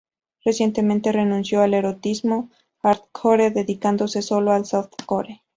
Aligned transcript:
Recientemente 0.43 1.11
renunció 1.11 1.61
al 1.61 1.75
erotismo 1.75 2.49
hardcore, 2.81 3.51
dedicándose 3.51 4.23
sólo 4.23 4.51
al 4.51 4.65
softcore. 4.65 5.43